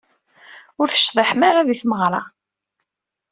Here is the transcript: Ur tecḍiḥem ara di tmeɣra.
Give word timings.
Ur 0.79 0.87
tecḍiḥem 0.89 1.41
ara 1.49 1.67
di 1.67 1.75
tmeɣra. 1.81 2.21